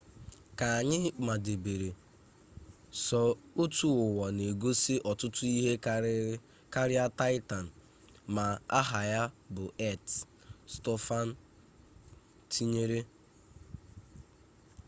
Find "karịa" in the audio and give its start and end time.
6.73-7.05